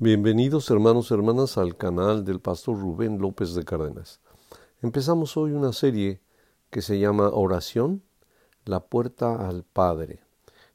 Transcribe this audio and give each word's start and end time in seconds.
Bienvenidos 0.00 0.70
hermanos 0.70 1.10
y 1.10 1.14
hermanas 1.14 1.58
al 1.58 1.76
canal 1.76 2.24
del 2.24 2.38
pastor 2.38 2.78
Rubén 2.78 3.18
López 3.18 3.56
de 3.56 3.64
Cárdenas. 3.64 4.20
Empezamos 4.80 5.36
hoy 5.36 5.50
una 5.50 5.72
serie 5.72 6.20
que 6.70 6.82
se 6.82 7.00
llama 7.00 7.30
Oración, 7.30 8.04
la 8.64 8.78
puerta 8.78 9.48
al 9.48 9.64
Padre. 9.64 10.20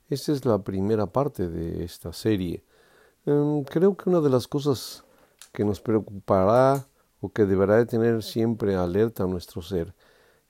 Esta 0.10 0.34
es 0.34 0.44
la 0.44 0.62
primera 0.62 1.06
parte 1.06 1.48
de 1.48 1.86
esta 1.86 2.12
serie. 2.12 2.66
Em, 3.26 3.64
creo 3.64 3.96
que 3.96 4.10
una 4.10 4.20
de 4.20 4.30
las 4.30 4.46
cosas 4.46 5.06
que 5.54 5.64
nos 5.64 5.80
preocupará 5.80 6.86
o 7.22 7.30
que 7.30 7.46
deberá 7.46 7.78
de 7.78 7.86
tener 7.86 8.24
siempre 8.24 8.76
alerta 8.76 9.26
nuestro 9.26 9.62
ser 9.62 9.96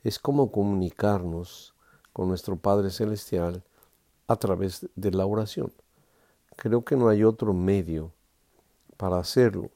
es 0.04 0.18
cómo 0.18 0.52
comunicarnos 0.52 1.76
con 2.12 2.28
nuestro 2.28 2.56
Padre 2.56 2.90
Celestial 2.90 3.64
a 4.28 4.36
través 4.36 4.88
de 4.96 5.12
la 5.12 5.28
oración. 5.28 5.72
Creo 6.56 6.84
que 6.84 6.96
no 6.96 7.08
hay 7.08 7.24
otro 7.24 7.54
medio 7.54 8.14
para 9.04 9.18
hacerlo. 9.18 9.70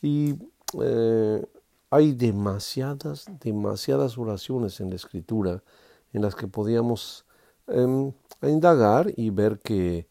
Y 0.00 0.36
eh, 0.80 1.44
hay 1.90 2.12
demasiadas, 2.12 3.26
demasiadas 3.40 4.16
oraciones 4.16 4.78
en 4.78 4.90
la 4.90 4.94
escritura 4.94 5.64
en 6.12 6.22
las 6.22 6.36
que 6.36 6.46
podíamos 6.46 7.26
em, 7.66 8.12
indagar 8.42 9.12
y 9.16 9.30
ver 9.30 9.58
que 9.58 10.06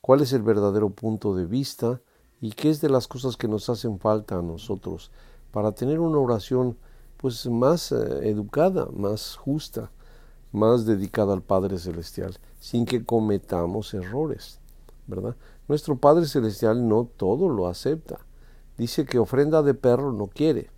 cuál 0.00 0.20
es 0.20 0.32
el 0.32 0.42
verdadero 0.42 0.90
punto 0.90 1.34
de 1.34 1.44
vista 1.44 2.00
y 2.40 2.52
qué 2.52 2.70
es 2.70 2.80
de 2.80 2.88
las 2.88 3.08
cosas 3.08 3.36
que 3.36 3.48
nos 3.48 3.68
hacen 3.68 3.98
falta 3.98 4.38
a 4.38 4.42
nosotros 4.42 5.10
para 5.50 5.72
tener 5.72 5.98
una 5.98 6.18
oración 6.18 6.78
pues 7.16 7.46
más 7.46 7.90
eh, 7.90 8.30
educada, 8.30 8.86
más 8.94 9.34
justa, 9.34 9.90
más 10.52 10.86
dedicada 10.86 11.32
al 11.34 11.42
Padre 11.42 11.78
Celestial, 11.78 12.38
sin 12.60 12.86
que 12.86 13.04
cometamos 13.04 13.92
errores, 13.92 14.60
¿verdad? 15.08 15.34
Nuestro 15.66 15.96
Padre 15.96 16.26
Celestial 16.26 16.86
no 16.86 17.08
todo 17.16 17.48
lo 17.48 17.68
acepta. 17.68 18.18
Dice 18.76 19.06
que 19.06 19.18
ofrenda 19.18 19.62
de 19.62 19.72
perro 19.72 20.12
no 20.12 20.26
quiere. 20.26 20.68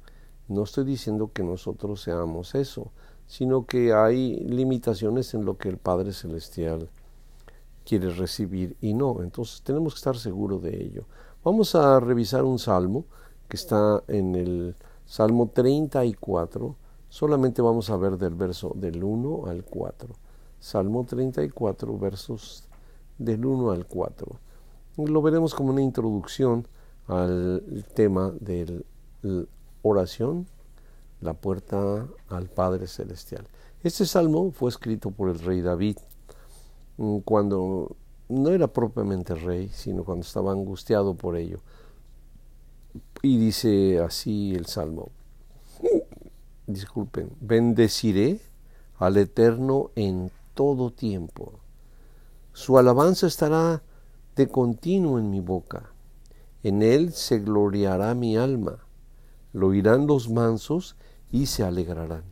No 0.47 0.63
estoy 0.63 0.85
diciendo 0.85 1.33
que 1.33 1.43
nosotros 1.43 2.03
seamos 2.03 2.55
eso, 2.55 2.93
sino 3.27 3.67
que 3.67 3.93
hay 3.93 4.37
limitaciones 4.37 5.35
en 5.35 5.45
lo 5.45 5.59
que 5.59 5.69
el 5.69 5.79
Padre 5.79 6.13
Celestial 6.13 6.89
quiere 7.85 8.11
recibir 8.11 8.77
y 8.81 8.95
no. 8.95 9.23
Entonces 9.25 9.61
tenemos 9.63 9.95
que 9.95 9.99
estar 9.99 10.17
seguros 10.17 10.63
de 10.63 10.81
ello. 10.81 11.03
Vamos 11.43 11.75
a 11.75 11.99
revisar 11.99 12.45
un 12.45 12.61
salmo 12.61 13.07
que 13.49 13.57
está 13.57 14.05
en 14.07 14.37
el 14.37 14.77
Salmo 15.05 15.51
34. 15.53 16.77
Solamente 17.09 17.61
vamos 17.61 17.91
a 17.91 17.97
ver 17.97 18.19
del 18.19 18.37
verso 18.37 18.71
del 18.77 19.03
1 19.03 19.47
al 19.47 19.65
4. 19.65 20.15
Salmo 20.61 21.05
34, 21.05 21.99
versos 21.99 22.69
del 23.19 23.45
1 23.45 23.73
al 23.73 23.85
4 23.85 24.46
lo 24.97 25.23
veremos 25.23 25.55
como 25.55 25.71
una 25.71 25.83
introducción 25.83 26.67
al 27.07 27.85
tema 27.95 28.33
de 28.41 28.85
oración, 29.83 30.47
la 31.21 31.35
puerta 31.35 32.07
al 32.29 32.49
Padre 32.49 32.87
Celestial. 32.87 33.47
Este 33.83 34.07
salmo 34.07 34.51
fue 34.51 34.71
escrito 34.71 35.11
por 35.11 35.29
el 35.29 35.39
rey 35.39 35.61
David 35.61 35.99
mm, 36.97 37.19
cuando 37.19 37.97
no 38.29 38.51
era 38.51 38.67
propiamente 38.67 39.35
rey, 39.35 39.69
sino 39.73 40.05
cuando 40.05 40.25
estaba 40.25 40.53
angustiado 40.53 41.15
por 41.15 41.37
ello. 41.37 41.61
Y 43.23 43.39
dice 43.39 44.01
así 44.01 44.55
el 44.55 44.67
salmo, 44.67 45.11
disculpen, 46.67 47.31
bendeciré 47.41 48.41
al 48.99 49.17
Eterno 49.17 49.91
en 49.95 50.31
todo 50.55 50.91
tiempo. 50.91 51.61
Su 52.53 52.79
alabanza 52.79 53.27
estará 53.27 53.83
de 54.37 54.49
continuo 54.49 55.19
en 55.19 55.31
mi 55.31 55.41
boca. 55.41 55.91
En 56.63 56.83
él 56.83 57.13
se 57.13 57.39
gloriará 57.39 58.15
mi 58.15 58.37
alma. 58.37 58.85
Lo 59.53 59.69
oirán 59.69 60.07
los 60.07 60.29
mansos 60.29 60.97
y 61.33 61.47
se 61.47 61.65
alegrarán. 61.65 62.25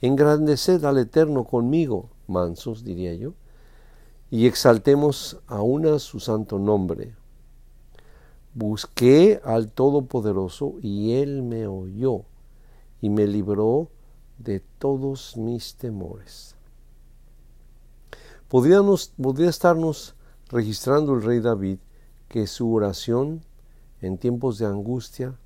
Engrandeced 0.00 0.84
al 0.84 0.98
Eterno 0.98 1.44
conmigo, 1.44 2.10
mansos, 2.26 2.84
diría 2.84 3.12
yo, 3.14 3.34
y 4.30 4.46
exaltemos 4.46 5.40
aún 5.46 5.86
a 5.86 5.98
su 5.98 6.20
santo 6.20 6.58
nombre. 6.58 7.14
Busqué 8.54 9.40
al 9.44 9.70
Todopoderoso 9.72 10.76
y 10.80 11.14
él 11.14 11.42
me 11.42 11.66
oyó 11.66 12.22
y 13.00 13.10
me 13.10 13.26
libró 13.26 13.88
de 14.38 14.60
todos 14.60 15.36
mis 15.36 15.74
temores. 15.74 16.54
Podríamos, 18.48 19.12
podría 19.20 19.50
estarnos 19.50 20.14
registrando 20.50 21.14
el 21.14 21.22
rey 21.22 21.40
David 21.40 21.78
que 22.28 22.46
su 22.46 22.72
oración 22.74 23.42
en 24.02 24.18
tiempos 24.18 24.58
de 24.58 24.66
angustia 24.66 25.38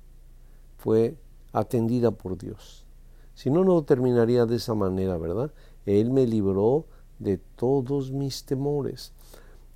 fue 0.77 1.15
atendida 1.53 2.11
por 2.11 2.37
Dios. 2.37 2.85
Si 3.33 3.49
no, 3.49 3.63
no 3.63 3.83
terminaría 3.83 4.45
de 4.45 4.55
esa 4.55 4.73
manera, 4.73 5.17
¿verdad? 5.17 5.51
Él 5.85 6.11
me 6.11 6.25
libró 6.25 6.85
de 7.19 7.37
todos 7.37 8.11
mis 8.11 8.45
temores. 8.45 9.13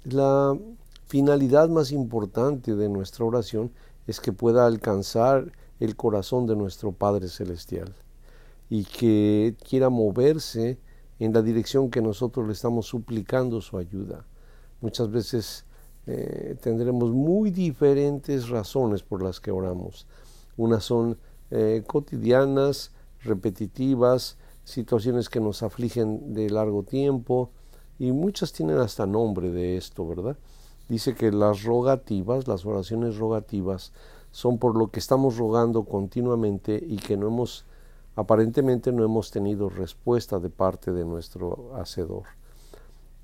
La 0.03 0.57
finalidad 1.07 1.69
más 1.69 1.91
importante 1.91 2.75
de 2.75 2.89
nuestra 2.89 3.25
oración 3.25 3.72
es 4.07 4.19
que 4.19 4.34
pueda 4.34 4.66
alcanzar 4.66 5.51
el 5.79 5.95
corazón 5.95 6.47
de 6.47 6.56
nuestro 6.56 6.91
Padre 6.91 7.28
Celestial 7.28 7.94
y 8.69 8.85
que 8.85 9.56
quiera 9.68 9.89
moverse 9.89 10.79
en 11.19 11.34
la 11.34 11.41
dirección 11.41 11.89
que 11.89 12.01
nosotros 12.01 12.47
le 12.47 12.53
estamos 12.53 12.88
suplicando 12.88 13.62
su 13.62 13.78
ayuda. 13.78 14.25
Muchas 14.81 15.12
veces 15.12 15.66
eh, 16.07 16.56
tendremos 16.62 17.12
muy 17.12 17.51
diferentes 17.51 18.50
razones 18.50 19.03
por 19.03 19.22
las 19.22 19.40
que 19.40 19.51
oramos. 19.51 20.07
Unas 20.57 20.84
son 20.84 21.17
eh, 21.51 21.84
cotidianas, 21.85 22.91
repetitivas, 23.22 24.38
situaciones 24.63 25.29
que 25.29 25.39
nos 25.39 25.63
afligen 25.63 26.34
de 26.34 26.50
largo 26.50 26.84
tiempo 26.84 27.51
y 27.97 28.12
muchas 28.12 28.53
tienen 28.53 28.78
hasta 28.78 29.06
nombre 29.06 29.51
de 29.51 29.78
esto, 29.78 30.07
¿verdad? 30.07 30.38
Dice 30.88 31.13
que 31.13 31.31
las 31.31 31.63
rogativas, 31.63 32.47
las 32.47 32.66
oraciones 32.66 33.18
rogativas, 33.18 33.91
son 34.31 34.57
por 34.57 34.75
lo 34.75 34.89
que 34.89 35.00
estamos 35.00 35.38
rogando 35.38 35.84
continuamente 35.84 36.81
y 36.84 36.97
que 36.97 37.18
no 37.18 37.28
hemos, 37.28 37.66
aparentemente 38.16 38.91
no 38.91 39.03
hemos 39.03 39.31
tenido 39.31 39.69
respuesta 39.69 40.39
de 40.39 40.50
parte 40.50 40.91
de 40.91 41.03
nuestro 41.06 41.75
Hacedor. 41.75 42.38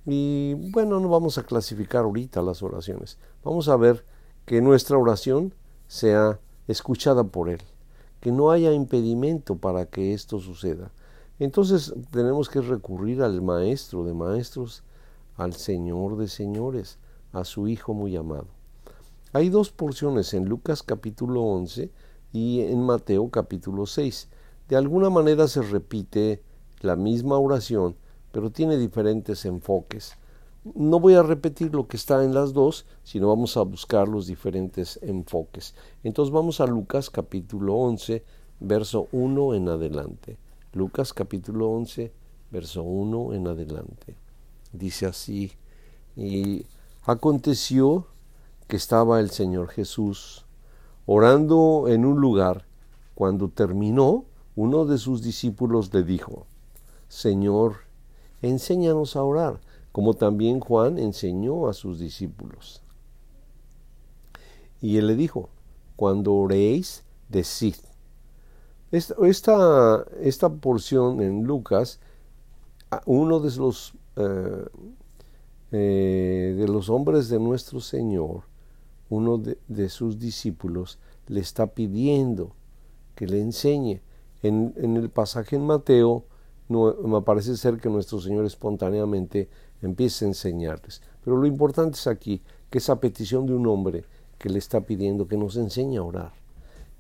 Y 0.06 0.54
bueno, 0.72 1.00
no 1.00 1.10
vamos 1.10 1.38
a 1.38 1.44
clasificar 1.44 2.04
ahorita 2.04 2.42
las 2.42 2.62
oraciones. 2.62 3.18
Vamos 3.44 3.68
a 3.70 3.76
ver 3.76 4.06
que 4.46 4.62
nuestra 4.62 4.98
oración 4.98 5.54
sea 5.88 6.40
escuchada 6.68 7.24
por 7.24 7.50
Él, 7.50 7.62
que 8.20 8.32
no 8.32 8.52
haya 8.52 8.72
impedimento 8.72 9.56
para 9.56 9.88
que 9.88 10.14
esto 10.14 10.40
suceda. 10.40 10.92
Entonces 11.40 11.94
tenemos 12.12 12.50
que 12.50 12.62
recurrir 12.62 13.22
al 13.22 13.42
Maestro 13.42 14.04
de 14.04 14.14
Maestros, 14.14 14.84
al 15.36 15.54
Señor 15.54 16.18
de 16.18 16.28
Señores, 16.28 16.98
a 17.34 17.44
su 17.44 17.68
Hijo 17.68 17.94
muy 17.94 18.16
amado. 18.16 18.48
Hay 19.34 19.50
dos 19.50 19.70
porciones 19.72 20.34
en 20.34 20.46
Lucas 20.46 20.82
capítulo 20.82 21.42
11 21.42 21.92
y 22.32 22.62
en 22.62 22.82
Mateo 22.82 23.30
capítulo 23.30 23.86
6. 23.86 24.30
De 24.70 24.78
alguna 24.78 25.10
manera 25.10 25.48
se 25.48 25.62
repite 25.62 26.42
la 26.80 26.96
misma 26.96 27.38
oración, 27.38 27.98
pero 28.36 28.52
tiene 28.52 28.76
diferentes 28.76 29.46
enfoques. 29.46 30.18
No 30.66 31.00
voy 31.00 31.14
a 31.14 31.24
repetir 31.24 31.74
lo 31.74 31.88
que 31.88 31.96
está 31.96 32.22
en 32.22 32.34
las 32.34 32.52
dos, 32.52 32.86
sino 33.06 33.30
vamos 33.30 33.56
a 33.56 33.62
buscar 33.62 34.10
los 34.10 34.28
diferentes 34.28 35.00
enfoques. 35.02 35.74
Entonces 36.04 36.34
vamos 36.34 36.60
a 36.60 36.68
Lucas 36.68 37.10
capítulo 37.10 37.76
11, 37.76 38.26
verso 38.60 39.08
1 39.14 39.54
en 39.54 39.70
adelante. 39.70 40.38
Lucas 40.74 41.14
capítulo 41.14 41.70
11, 41.70 42.12
verso 42.52 42.84
1 42.84 43.36
en 43.36 43.48
adelante. 43.48 44.18
Dice 44.74 45.06
así, 45.06 45.54
y 46.18 46.66
aconteció 47.06 48.08
que 48.68 48.76
estaba 48.76 49.22
el 49.22 49.30
Señor 49.30 49.70
Jesús 49.70 50.46
orando 51.06 51.86
en 51.88 52.04
un 52.04 52.20
lugar. 52.20 52.66
Cuando 53.14 53.48
terminó, 53.48 54.26
uno 54.58 54.84
de 54.84 54.98
sus 54.98 55.22
discípulos 55.22 55.94
le 55.94 56.04
dijo, 56.04 56.48
Señor, 57.08 57.85
enséñanos 58.50 59.16
a 59.16 59.24
orar, 59.24 59.60
como 59.92 60.14
también 60.14 60.60
Juan 60.60 60.98
enseñó 60.98 61.68
a 61.68 61.74
sus 61.74 62.00
discípulos. 62.00 62.82
Y 64.82 64.98
él 64.98 65.08
le 65.08 65.16
dijo, 65.16 65.50
cuando 65.96 66.34
oréis, 66.34 67.04
decid. 67.30 67.76
Esta, 68.92 70.06
esta 70.22 70.50
porción 70.50 71.22
en 71.22 71.44
Lucas, 71.44 72.00
uno 73.06 73.40
de 73.40 73.56
los, 73.58 73.94
eh, 74.16 74.66
eh, 75.72 76.56
de 76.58 76.68
los 76.68 76.90
hombres 76.90 77.30
de 77.30 77.40
nuestro 77.40 77.80
Señor, 77.80 78.44
uno 79.10 79.38
de, 79.38 79.90
sus 79.90 80.20
discípulos, 80.20 81.00
le 81.28 81.40
está 81.40 81.68
pidiendo 81.68 82.56
que 83.16 83.28
le 83.28 83.42
enseñe. 83.42 84.02
En, 84.44 84.74
en 84.78 84.98
el 84.98 85.10
pasaje 85.10 85.56
en 85.56 85.66
Mateo, 85.66 86.26
no, 86.68 86.94
me 86.94 87.22
parece 87.22 87.56
ser 87.58 87.78
que 87.80 87.90
nuestro 87.90 88.20
Señor 88.20 88.46
espontáneamente 88.46 89.50
empiece 89.82 90.26
a 90.26 90.30
enseñarles. 90.30 91.02
Pero 91.24 91.38
lo 91.38 91.46
importante 91.46 91.98
es 91.98 92.08
aquí 92.08 92.42
que 92.70 92.80
esa 92.80 93.00
petición 93.00 93.46
de 93.46 93.54
un 93.54 93.68
hombre 93.68 94.06
que 94.38 94.50
le 94.50 94.60
está 94.60 94.82
pidiendo 94.82 95.28
que 95.28 95.38
nos 95.38 95.56
enseñe 95.58 95.98
a 95.98 96.04
orar. 96.04 96.34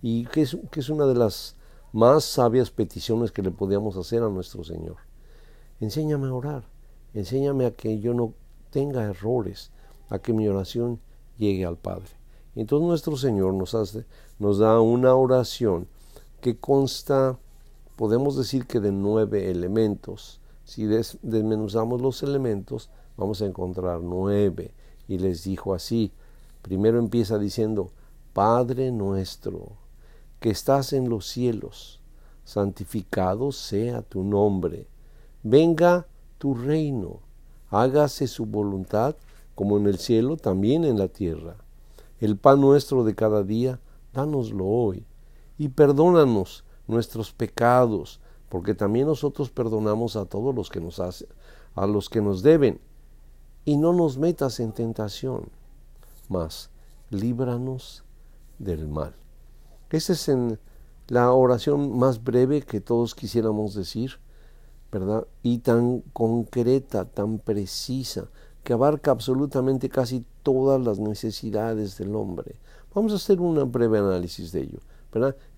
Y 0.01 0.25
que 0.25 0.41
es, 0.41 0.57
que 0.71 0.79
es 0.79 0.89
una 0.89 1.05
de 1.05 1.15
las 1.15 1.55
más 1.93 2.25
sabias 2.25 2.71
peticiones 2.71 3.31
que 3.31 3.41
le 3.41 3.51
podíamos 3.51 3.97
hacer 3.97 4.21
a 4.21 4.29
nuestro 4.29 4.63
Señor. 4.63 4.97
Enséñame 5.79 6.27
a 6.27 6.33
orar, 6.33 6.63
enséñame 7.13 7.65
a 7.65 7.71
que 7.71 7.99
yo 7.99 8.13
no 8.13 8.33
tenga 8.69 9.03
errores, 9.03 9.71
a 10.09 10.19
que 10.19 10.33
mi 10.33 10.47
oración 10.47 10.99
llegue 11.37 11.65
al 11.65 11.77
Padre. 11.77 12.09
Entonces 12.55 12.87
nuestro 12.87 13.17
Señor 13.17 13.53
nos, 13.53 13.73
hace, 13.75 14.05
nos 14.39 14.59
da 14.59 14.79
una 14.79 15.15
oración 15.15 15.87
que 16.41 16.57
consta, 16.57 17.37
podemos 17.95 18.37
decir 18.37 18.65
que 18.65 18.79
de 18.79 18.91
nueve 18.91 19.51
elementos. 19.51 20.41
Si 20.63 20.85
desmenuzamos 20.85 22.01
los 22.01 22.23
elementos, 22.23 22.89
vamos 23.17 23.41
a 23.41 23.45
encontrar 23.45 24.01
nueve. 24.01 24.73
Y 25.07 25.19
les 25.19 25.43
dijo 25.43 25.73
así, 25.73 26.11
primero 26.61 26.99
empieza 26.99 27.37
diciendo, 27.37 27.91
Padre 28.33 28.91
nuestro, 28.91 29.73
que 30.39 30.49
estás 30.49 30.93
en 30.93 31.09
los 31.09 31.27
cielos, 31.27 32.01
santificado 32.43 33.51
sea 33.51 34.01
tu 34.01 34.23
nombre, 34.23 34.87
venga 35.43 36.07
tu 36.37 36.53
reino, 36.53 37.19
hágase 37.69 38.27
su 38.27 38.45
voluntad 38.45 39.15
como 39.55 39.77
en 39.77 39.87
el 39.87 39.97
cielo, 39.97 40.37
también 40.37 40.83
en 40.83 40.99
la 40.99 41.07
tierra. 41.07 41.55
El 42.19 42.37
pan 42.37 42.59
nuestro 42.59 43.03
de 43.03 43.15
cada 43.15 43.43
día, 43.43 43.79
dánoslo 44.13 44.65
hoy, 44.65 45.05
y 45.57 45.69
perdónanos 45.69 46.65
nuestros 46.87 47.31
pecados, 47.31 48.19
porque 48.49 48.73
también 48.73 49.07
nosotros 49.07 49.49
perdonamos 49.49 50.15
a 50.15 50.25
todos 50.25 50.53
los 50.53 50.69
que 50.69 50.79
nos 50.79 50.99
hacen, 50.99 51.27
a 51.73 51.85
los 51.87 52.09
que 52.09 52.21
nos 52.21 52.41
deben, 52.41 52.79
y 53.65 53.77
no 53.77 53.93
nos 53.93 54.17
metas 54.17 54.59
en 54.59 54.71
tentación, 54.71 55.49
mas 56.29 56.69
líbranos 57.09 58.03
del 58.59 58.87
mal. 58.87 59.13
Esa 59.89 60.13
es 60.13 60.31
la 61.07 61.31
oración 61.31 61.97
más 61.97 62.23
breve 62.23 62.61
que 62.61 62.81
todos 62.81 63.15
quisiéramos 63.15 63.73
decir, 63.73 64.19
¿verdad? 64.91 65.27
Y 65.43 65.59
tan 65.59 66.01
concreta, 66.13 67.05
tan 67.05 67.39
precisa, 67.39 68.27
que 68.63 68.73
abarca 68.73 69.11
absolutamente 69.11 69.89
casi 69.89 70.25
todas 70.41 70.81
las 70.81 70.99
necesidades 70.99 71.97
del 71.97 72.15
hombre. 72.15 72.55
Vamos 72.93 73.13
a 73.13 73.17
hacer 73.17 73.39
un 73.39 73.71
breve 73.71 73.99
análisis 73.99 74.51
de 74.51 74.61
ello. 74.61 74.79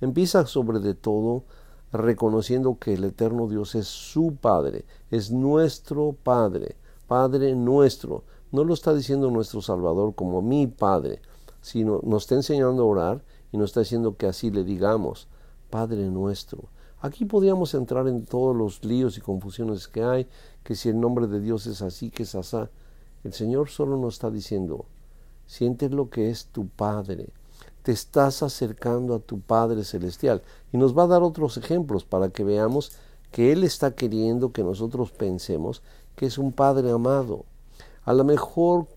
Empieza 0.01 0.45
sobre 0.45 0.79
de 0.79 0.93
todo 0.93 1.43
reconociendo 1.91 2.77
que 2.79 2.93
el 2.93 3.03
eterno 3.03 3.47
Dios 3.47 3.75
es 3.75 3.87
su 3.87 4.35
Padre, 4.35 4.85
es 5.09 5.31
nuestro 5.31 6.15
Padre, 6.23 6.75
Padre 7.07 7.55
nuestro. 7.55 8.23
No 8.51 8.63
lo 8.63 8.73
está 8.73 8.93
diciendo 8.93 9.31
nuestro 9.31 9.61
Salvador 9.61 10.13
como 10.15 10.41
mi 10.41 10.67
Padre, 10.67 11.21
sino 11.61 12.01
nos 12.03 12.23
está 12.23 12.35
enseñando 12.35 12.83
a 12.83 12.85
orar 12.85 13.23
y 13.51 13.57
nos 13.57 13.71
está 13.71 13.79
diciendo 13.79 14.15
que 14.15 14.27
así 14.27 14.51
le 14.51 14.63
digamos, 14.63 15.27
Padre 15.69 16.07
nuestro. 16.09 16.69
Aquí 16.99 17.25
podríamos 17.25 17.73
entrar 17.73 18.07
en 18.07 18.25
todos 18.25 18.55
los 18.55 18.83
líos 18.83 19.17
y 19.17 19.21
confusiones 19.21 19.87
que 19.87 20.03
hay, 20.03 20.27
que 20.63 20.75
si 20.75 20.89
el 20.89 20.99
nombre 20.99 21.27
de 21.27 21.39
Dios 21.39 21.67
es 21.67 21.81
así, 21.81 22.09
que 22.09 22.23
es 22.23 22.35
asá. 22.35 22.69
El 23.23 23.33
Señor 23.33 23.69
solo 23.69 23.97
nos 23.97 24.15
está 24.15 24.29
diciendo, 24.29 24.85
sientes 25.45 25.91
lo 25.91 26.09
que 26.09 26.29
es 26.29 26.47
tu 26.47 26.67
Padre, 26.67 27.29
te 27.87 27.93
estás 27.93 28.43
acercando 28.43 29.15
a 29.15 29.19
tu 29.19 29.39
Padre 29.39 29.85
Celestial. 29.85 30.41
Y 30.73 30.77
nos 30.77 30.93
va 30.93 31.03
a 31.03 31.07
dar 31.07 31.23
otros 31.23 31.55
ejemplos 31.55 32.03
para 32.03 32.27
que 32.27 32.43
veamos 32.43 32.91
que 33.31 33.53
Él 33.53 33.63
está 33.63 33.95
queriendo 33.95 34.51
que 34.51 34.61
nosotros 34.61 35.13
pensemos 35.13 35.81
que 36.17 36.25
es 36.25 36.37
un 36.37 36.51
Padre 36.51 36.91
amado. 36.91 37.45
A 38.03 38.11
lo 38.11 38.25
mejor 38.25 38.87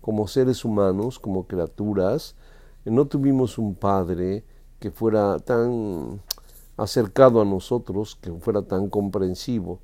como 0.00 0.26
seres 0.26 0.64
humanos, 0.64 1.20
como 1.20 1.46
criaturas, 1.46 2.34
no 2.84 3.06
tuvimos 3.06 3.58
un 3.58 3.76
Padre 3.76 4.42
que 4.80 4.90
fuera 4.90 5.38
tan 5.38 6.20
acercado 6.76 7.40
a 7.40 7.44
nosotros, 7.44 8.18
que 8.20 8.32
fuera 8.32 8.62
tan 8.62 8.90
comprensivo, 8.90 9.78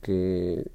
que 0.00 0.70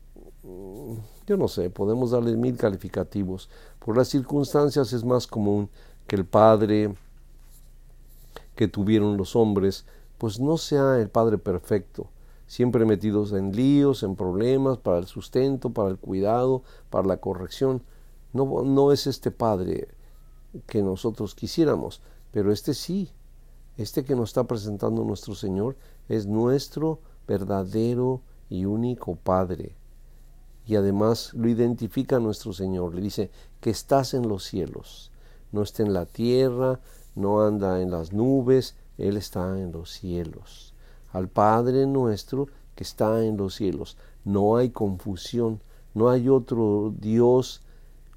yo 1.26 1.38
no 1.38 1.48
sé, 1.48 1.70
podemos 1.70 2.12
darle 2.12 2.36
mil 2.36 2.58
calificativos. 2.58 3.50
Por 3.80 3.96
las 3.96 4.10
circunstancias 4.10 4.92
es 4.92 5.06
más 5.06 5.28
común 5.28 5.70
que 6.08 6.18
el 6.18 6.26
padre 6.26 6.94
que 8.56 8.68
tuvieron 8.68 9.18
los 9.18 9.36
hombres, 9.36 9.86
pues 10.18 10.40
no 10.40 10.58
sea 10.58 11.00
el 11.00 11.10
padre 11.10 11.38
perfecto, 11.38 12.08
siempre 12.48 12.86
metidos 12.86 13.32
en 13.34 13.56
líos, 13.56 14.04
en 14.04 14.16
problemas, 14.16 14.78
para 14.78 14.98
el 14.98 15.06
sustento, 15.06 15.72
para 15.72 15.90
el 15.90 15.98
cuidado, 15.98 16.64
para 16.90 17.08
la 17.08 17.18
corrección. 17.18 17.82
No, 18.34 18.64
no 18.64 18.92
es 18.92 19.08
este 19.08 19.32
padre 19.32 19.88
que 20.68 20.84
nosotros 20.84 21.34
quisiéramos, 21.34 22.02
pero 22.32 22.52
este 22.52 22.74
sí, 22.74 23.10
este 23.78 24.04
que 24.04 24.16
nos 24.16 24.30
está 24.30 24.44
presentando 24.44 25.04
nuestro 25.04 25.34
Señor 25.34 25.76
es 26.10 26.28
nuestro 26.28 27.00
verdadero 27.28 28.22
y 28.50 28.66
único 28.66 29.16
Padre 29.16 29.76
y 30.66 30.76
además 30.76 31.34
lo 31.34 31.50
identifica 31.50 32.20
nuestro 32.20 32.54
Señor. 32.54 32.96
Le 32.96 33.02
dice 33.02 33.30
que 33.60 33.70
estás 33.70 34.14
en 34.14 34.28
los 34.28 34.44
cielos, 34.44 35.12
no 35.52 35.64
está 35.64 35.84
en 35.84 35.94
la 35.94 36.06
tierra, 36.06 36.80
no 37.16 37.42
anda 37.42 37.82
en 37.82 37.92
las 37.92 38.14
nubes, 38.14 38.76
Él 38.98 39.18
está 39.18 39.60
en 39.60 39.72
los 39.72 39.92
cielos. 39.92 40.74
Al 41.12 41.28
Padre 41.28 41.86
nuestro 41.86 42.48
que 42.76 42.84
está 42.84 43.24
en 43.24 43.38
los 43.38 43.56
cielos. 43.56 43.98
No 44.24 44.56
hay 44.56 44.70
confusión, 44.70 45.62
no 45.94 46.10
hay 46.10 46.30
otro 46.30 46.94
Dios 46.98 47.62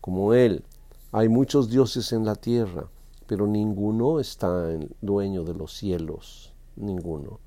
como 0.00 0.34
Él. 0.34 0.64
Hay 1.12 1.28
muchos 1.28 1.70
dioses 1.70 2.12
en 2.12 2.24
la 2.24 2.34
tierra, 2.34 2.88
pero 3.26 3.46
ninguno 3.46 4.20
está 4.20 4.72
en 4.72 4.94
dueño 5.00 5.44
de 5.44 5.54
los 5.54 5.72
cielos, 5.72 6.52
ninguno. 6.76 7.40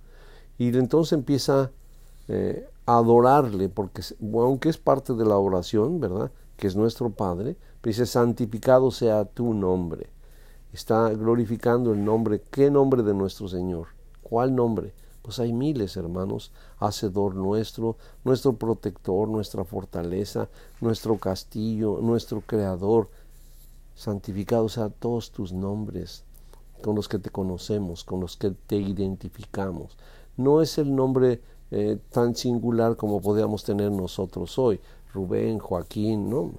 Y 0.58 0.76
entonces 0.76 1.14
empieza 1.14 1.72
eh, 2.28 2.68
adorarle, 2.86 3.70
porque 3.70 4.02
aunque 4.34 4.70
es 4.70 4.78
parte 4.78 5.14
de 5.14 5.26
la 5.26 5.38
oración, 5.38 6.00
¿verdad? 6.00 6.32
Que 6.56 6.68
es 6.68 6.76
nuestro 6.76 7.10
Padre, 7.10 7.58
dice, 7.84 8.06
santificado 8.06 8.92
sea 8.92 9.26
tu 9.26 9.54
nombre. 9.54 10.10
Está 10.78 11.10
glorificando 11.10 11.92
el 11.92 12.06
nombre. 12.06 12.40
¿Qué 12.52 12.70
nombre 12.70 13.02
de 13.02 13.16
nuestro 13.16 13.48
Señor? 13.48 13.88
¿Cuál 14.22 14.54
nombre? 14.54 14.94
Pues 15.24 15.40
hay 15.40 15.52
miles, 15.52 15.98
hermanos. 15.98 16.52
Hacedor 16.78 17.34
nuestro, 17.34 17.98
nuestro 18.24 18.54
protector, 18.54 19.28
nuestra 19.28 19.64
fortaleza, 19.64 20.50
nuestro 20.80 21.18
castillo, 21.18 21.98
nuestro 22.00 22.42
creador. 22.42 23.10
Santificado 23.96 24.70
sea 24.70 24.90
todos 24.90 25.32
tus 25.32 25.52
nombres 25.52 26.24
con 26.84 26.96
los 26.96 27.08
que 27.08 27.18
te 27.18 27.32
conocemos, 27.32 28.04
con 28.04 28.20
los 28.20 28.38
que 28.38 28.52
te 28.52 28.76
identificamos. 28.76 29.98
No 30.36 30.62
es 30.62 30.78
el 30.78 30.96
nombre 30.96 31.42
eh, 31.72 31.98
tan 32.12 32.36
singular 32.36 32.98
como 32.98 33.20
podíamos 33.20 33.64
tener 33.64 33.90
nosotros 33.90 34.60
hoy. 34.60 34.80
Rubén, 35.12 35.58
Joaquín, 35.58 36.30
¿no? 36.30 36.52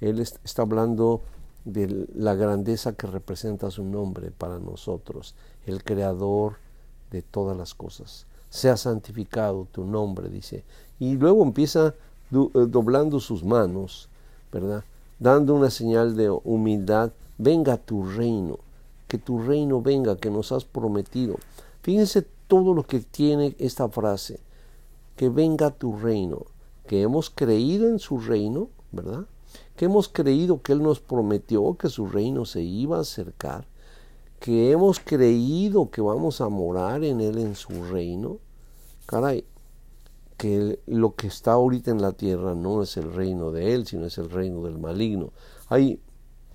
Él 0.00 0.20
está 0.20 0.62
hablando 0.62 1.22
de 1.64 2.06
la 2.14 2.34
grandeza 2.34 2.92
que 2.92 3.06
representa 3.06 3.70
su 3.70 3.84
nombre 3.84 4.30
para 4.30 4.58
nosotros, 4.58 5.34
el 5.66 5.82
creador 5.82 6.56
de 7.10 7.22
todas 7.22 7.56
las 7.56 7.74
cosas. 7.74 8.26
Sea 8.50 8.76
santificado 8.76 9.66
tu 9.72 9.84
nombre, 9.84 10.28
dice. 10.28 10.64
Y 10.98 11.16
luego 11.16 11.42
empieza 11.42 11.94
eh, 12.30 12.48
doblando 12.68 13.20
sus 13.20 13.44
manos, 13.44 14.08
¿verdad? 14.52 14.84
Dando 15.18 15.54
una 15.54 15.70
señal 15.70 16.16
de 16.16 16.30
humildad. 16.30 17.12
Venga 17.38 17.76
tu 17.76 18.04
reino, 18.04 18.58
que 19.08 19.18
tu 19.18 19.40
reino 19.40 19.80
venga, 19.82 20.16
que 20.16 20.30
nos 20.30 20.52
has 20.52 20.64
prometido. 20.64 21.36
Fíjense 21.82 22.26
todo 22.46 22.74
lo 22.74 22.84
que 22.84 23.00
tiene 23.00 23.56
esta 23.58 23.88
frase 23.88 24.38
que 25.16 25.28
venga 25.28 25.70
tu 25.70 25.96
reino, 25.96 26.46
que 26.86 27.02
hemos 27.02 27.30
creído 27.30 27.88
en 27.88 27.98
su 27.98 28.18
reino, 28.18 28.68
¿verdad? 28.92 29.26
Que 29.76 29.86
hemos 29.86 30.08
creído 30.08 30.62
que 30.62 30.72
Él 30.72 30.82
nos 30.82 31.00
prometió 31.00 31.74
que 31.74 31.88
su 31.88 32.06
reino 32.06 32.44
se 32.44 32.62
iba 32.62 32.98
a 32.98 33.00
acercar, 33.00 33.66
que 34.40 34.70
hemos 34.70 35.00
creído 35.00 35.90
que 35.90 36.00
vamos 36.00 36.40
a 36.40 36.48
morar 36.48 37.02
en 37.04 37.20
Él 37.20 37.38
en 37.38 37.54
su 37.54 37.84
reino. 37.84 38.38
Caray, 39.06 39.44
que 40.36 40.80
lo 40.86 41.14
que 41.14 41.26
está 41.26 41.52
ahorita 41.52 41.90
en 41.90 42.02
la 42.02 42.12
tierra 42.12 42.54
no 42.54 42.82
es 42.82 42.96
el 42.96 43.12
reino 43.12 43.50
de 43.52 43.74
Él, 43.74 43.86
sino 43.86 44.06
es 44.06 44.18
el 44.18 44.30
reino 44.30 44.62
del 44.62 44.78
maligno. 44.78 45.32
Hay 45.68 46.00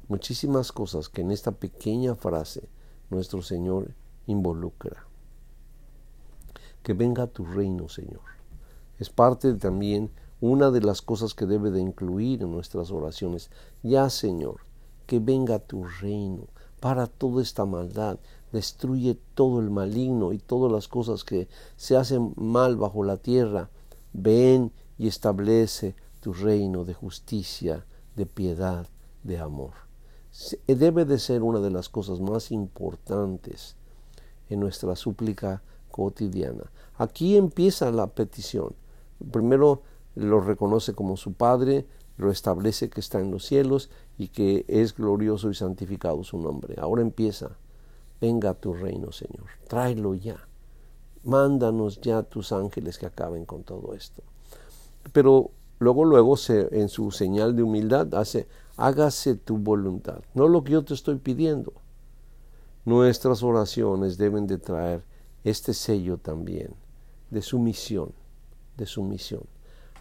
muchísimas 0.07 0.71
cosas 0.71 1.09
que 1.09 1.21
en 1.21 1.31
esta 1.31 1.51
pequeña 1.51 2.15
frase 2.15 2.67
nuestro 3.09 3.41
Señor 3.41 3.93
involucra. 4.27 5.05
Que 6.83 6.93
venga 6.93 7.27
tu 7.27 7.45
reino, 7.45 7.89
Señor. 7.89 8.21
Es 8.99 9.09
parte 9.09 9.53
también 9.53 10.11
una 10.41 10.71
de 10.71 10.81
las 10.81 11.01
cosas 11.01 11.33
que 11.33 11.45
debe 11.45 11.71
de 11.71 11.81
incluir 11.81 12.41
en 12.41 12.51
nuestras 12.51 12.91
oraciones. 12.91 13.49
Ya, 13.83 14.09
Señor, 14.09 14.61
que 15.05 15.19
venga 15.19 15.59
tu 15.59 15.83
reino 15.83 16.47
para 16.79 17.07
toda 17.07 17.41
esta 17.41 17.65
maldad, 17.65 18.19
destruye 18.51 19.17
todo 19.35 19.59
el 19.59 19.69
maligno 19.69 20.33
y 20.33 20.39
todas 20.39 20.71
las 20.71 20.87
cosas 20.87 21.23
que 21.23 21.47
se 21.75 21.97
hacen 21.97 22.33
mal 22.37 22.77
bajo 22.77 23.03
la 23.03 23.17
tierra. 23.17 23.69
Ven 24.13 24.71
y 24.97 25.07
establece 25.07 25.95
tu 26.21 26.33
reino 26.33 26.85
de 26.85 26.93
justicia, 26.93 27.85
de 28.15 28.25
piedad, 28.25 28.87
de 29.23 29.39
amor. 29.39 29.73
debe 30.67 31.05
de 31.05 31.19
ser 31.19 31.43
una 31.43 31.59
de 31.59 31.71
las 31.71 31.89
cosas 31.89 32.19
más 32.19 32.51
importantes 32.51 33.75
en 34.49 34.59
nuestra 34.59 34.95
súplica 34.95 35.61
cotidiana. 35.91 36.71
Aquí 36.97 37.35
empieza 37.35 37.91
la 37.91 38.07
petición. 38.07 38.73
Primero 39.31 39.81
lo 40.19 40.41
reconoce 40.41 40.93
como 40.93 41.17
su 41.17 41.33
Padre, 41.33 41.85
lo 42.17 42.31
establece 42.31 42.89
que 42.89 42.99
está 42.99 43.19
en 43.19 43.31
los 43.31 43.45
cielos 43.45 43.89
y 44.17 44.27
que 44.27 44.65
es 44.67 44.95
glorioso 44.95 45.49
y 45.49 45.55
santificado 45.55 46.23
su 46.23 46.37
nombre. 46.37 46.75
Ahora 46.79 47.01
empieza, 47.01 47.57
venga 48.19 48.51
a 48.51 48.53
tu 48.53 48.73
reino, 48.73 49.11
Señor, 49.11 49.45
tráelo 49.67 50.13
ya. 50.13 50.37
Mándanos 51.23 52.01
ya 52.01 52.23
tus 52.23 52.51
ángeles 52.51 52.97
que 52.97 53.05
acaben 53.05 53.45
con 53.45 53.63
todo 53.63 53.93
esto. 53.93 54.23
Pero 55.13 55.51
luego, 55.79 56.05
luego, 56.05 56.37
se, 56.37 56.67
en 56.79 56.89
su 56.89 57.11
señal 57.11 57.55
de 57.55 57.63
humildad, 57.63 58.13
hace, 58.15 58.47
hágase 58.77 59.35
tu 59.35 59.57
voluntad, 59.57 60.21
no 60.33 60.47
lo 60.47 60.63
que 60.63 60.73
yo 60.73 60.83
te 60.83 60.93
estoy 60.93 61.15
pidiendo. 61.15 61.73
Nuestras 62.85 63.43
oraciones 63.43 64.17
deben 64.17 64.47
de 64.47 64.57
traer 64.57 65.03
este 65.43 65.73
sello 65.73 66.17
también 66.17 66.73
de 67.29 67.41
sumisión, 67.41 68.11
de 68.77 68.85
sumisión. 68.85 69.43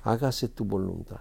Hágase 0.02 0.48
tu 0.48 0.64
voluntad. 0.64 1.20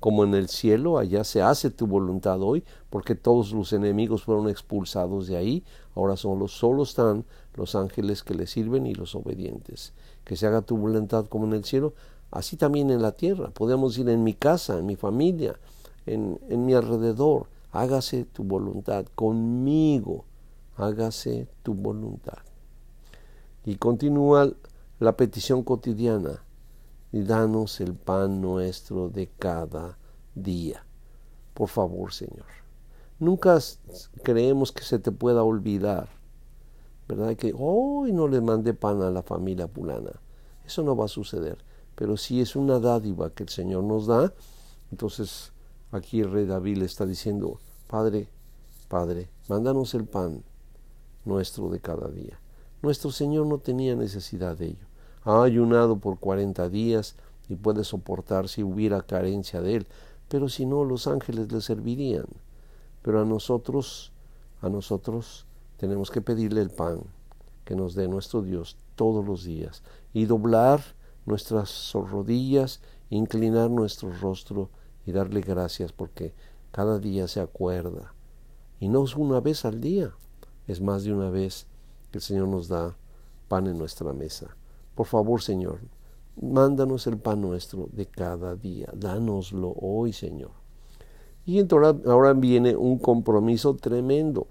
Como 0.00 0.24
en 0.24 0.34
el 0.34 0.48
cielo, 0.48 0.98
allá 0.98 1.24
se 1.24 1.40
hace 1.40 1.70
tu 1.70 1.86
voluntad 1.86 2.40
hoy, 2.42 2.64
porque 2.90 3.14
todos 3.14 3.52
los 3.52 3.72
enemigos 3.72 4.24
fueron 4.24 4.48
expulsados 4.48 5.26
de 5.26 5.36
ahí, 5.36 5.64
ahora 5.94 6.16
solo, 6.16 6.82
están 6.82 7.24
los 7.54 7.74
ángeles 7.74 8.22
que 8.22 8.34
le 8.34 8.46
sirven 8.46 8.86
y 8.86 8.94
los 8.94 9.14
obedientes. 9.14 9.94
Que 10.24 10.36
se 10.36 10.46
haga 10.46 10.62
tu 10.62 10.76
voluntad 10.76 11.26
como 11.26 11.46
en 11.46 11.54
el 11.54 11.64
cielo, 11.64 11.94
así 12.30 12.56
también 12.56 12.90
en 12.90 13.00
la 13.00 13.12
tierra. 13.12 13.50
Podemos 13.50 13.96
ir 13.98 14.08
en 14.10 14.22
mi 14.22 14.34
casa, 14.34 14.78
en 14.78 14.86
mi 14.86 14.96
familia, 14.96 15.58
en, 16.04 16.38
en 16.50 16.66
mi 16.66 16.74
alrededor. 16.74 17.46
Hágase 17.72 18.24
tu 18.24 18.44
voluntad 18.44 19.06
conmigo, 19.14 20.24
hágase 20.76 21.48
tu 21.62 21.74
voluntad. 21.74 22.38
Y 23.64 23.76
continúa 23.76 24.52
la 25.00 25.16
petición 25.16 25.62
cotidiana 25.62 26.45
y 27.16 27.22
danos 27.22 27.80
el 27.80 27.94
pan 27.94 28.42
nuestro 28.42 29.08
de 29.08 29.28
cada 29.38 29.96
día. 30.34 30.84
Por 31.54 31.68
favor, 31.68 32.12
Señor. 32.12 32.44
Nunca 33.18 33.58
creemos 34.22 34.70
que 34.70 34.84
se 34.84 34.98
te 34.98 35.10
pueda 35.12 35.42
olvidar, 35.42 36.10
¿verdad? 37.08 37.34
Que 37.34 37.54
hoy 37.56 38.12
no 38.12 38.28
le 38.28 38.42
mandé 38.42 38.74
pan 38.74 39.00
a 39.00 39.10
la 39.10 39.22
familia 39.22 39.66
pulana. 39.66 40.20
Eso 40.66 40.82
no 40.82 40.94
va 40.94 41.06
a 41.06 41.08
suceder. 41.08 41.56
Pero 41.94 42.18
si 42.18 42.42
es 42.42 42.54
una 42.54 42.80
dádiva 42.80 43.30
que 43.30 43.44
el 43.44 43.48
Señor 43.48 43.84
nos 43.84 44.06
da, 44.06 44.34
entonces 44.90 45.52
aquí 45.92 46.20
el 46.20 46.30
rey 46.30 46.44
David 46.44 46.76
le 46.76 46.84
está 46.84 47.06
diciendo, 47.06 47.58
Padre, 47.86 48.28
Padre, 48.88 49.30
mándanos 49.48 49.94
el 49.94 50.04
pan 50.04 50.44
nuestro 51.24 51.70
de 51.70 51.80
cada 51.80 52.08
día. 52.08 52.38
Nuestro 52.82 53.10
Señor 53.10 53.46
no 53.46 53.56
tenía 53.56 53.96
necesidad 53.96 54.58
de 54.58 54.66
ello. 54.66 54.86
Ha 55.26 55.42
ayunado 55.42 55.98
por 55.98 56.20
cuarenta 56.20 56.68
días 56.68 57.16
y 57.48 57.56
puede 57.56 57.82
soportar 57.82 58.48
si 58.48 58.62
hubiera 58.62 59.02
carencia 59.02 59.60
de 59.60 59.74
él, 59.74 59.86
pero 60.28 60.48
si 60.48 60.66
no, 60.66 60.84
los 60.84 61.08
ángeles 61.08 61.50
le 61.50 61.60
servirían. 61.60 62.26
Pero 63.02 63.20
a 63.20 63.24
nosotros, 63.24 64.12
a 64.60 64.68
nosotros 64.68 65.44
tenemos 65.78 66.12
que 66.12 66.22
pedirle 66.22 66.60
el 66.62 66.70
pan 66.70 67.00
que 67.64 67.74
nos 67.74 67.96
dé 67.96 68.06
nuestro 68.06 68.42
Dios 68.42 68.76
todos 68.94 69.26
los 69.26 69.42
días 69.42 69.82
y 70.14 70.26
doblar 70.26 70.80
nuestras 71.24 71.92
rodillas, 71.92 72.80
inclinar 73.10 73.68
nuestro 73.68 74.12
rostro 74.20 74.70
y 75.06 75.10
darle 75.10 75.40
gracias 75.40 75.90
porque 75.90 76.34
cada 76.70 77.00
día 77.00 77.26
se 77.26 77.40
acuerda. 77.40 78.14
Y 78.78 78.88
no 78.88 79.04
es 79.04 79.16
una 79.16 79.40
vez 79.40 79.64
al 79.64 79.80
día, 79.80 80.12
es 80.68 80.80
más 80.80 81.02
de 81.02 81.12
una 81.12 81.30
vez 81.30 81.66
que 82.12 82.18
el 82.18 82.22
Señor 82.22 82.46
nos 82.46 82.68
da 82.68 82.94
pan 83.48 83.66
en 83.66 83.76
nuestra 83.76 84.12
mesa. 84.12 84.54
Por 84.96 85.06
favor, 85.06 85.40
Señor, 85.40 85.78
mándanos 86.40 87.06
el 87.06 87.18
pan 87.18 87.40
nuestro 87.40 87.88
de 87.92 88.06
cada 88.06 88.56
día. 88.56 88.88
Dánoslo 88.92 89.72
hoy, 89.80 90.12
Señor. 90.12 90.50
Y 91.44 91.60
entonces 91.60 92.04
ahora 92.06 92.32
viene 92.32 92.74
un 92.74 92.98
compromiso 92.98 93.76
tremendo. 93.76 94.48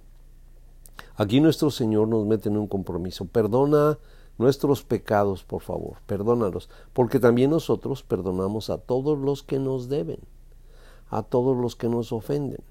Aquí 1.17 1.41
nuestro 1.41 1.69
Señor 1.69 2.07
nos 2.07 2.25
mete 2.25 2.47
en 2.47 2.55
un 2.55 2.67
compromiso. 2.67 3.25
Perdona 3.25 3.99
nuestros 4.37 4.83
pecados, 4.83 5.43
por 5.43 5.61
favor, 5.61 5.97
perdónalos, 6.05 6.69
porque 6.93 7.19
también 7.19 7.49
nosotros 7.49 8.03
perdonamos 8.03 8.69
a 8.69 8.77
todos 8.77 9.19
los 9.19 9.43
que 9.43 9.59
nos 9.59 9.89
deben, 9.89 10.19
a 11.09 11.23
todos 11.23 11.57
los 11.57 11.75
que 11.75 11.89
nos 11.89 12.13
ofenden. 12.13 12.61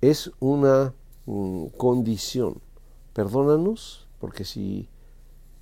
Es 0.00 0.30
una 0.40 0.94
mm, 1.26 1.66
condición 1.76 2.60
Perdónanos, 3.14 4.08
porque 4.18 4.44
si 4.44 4.88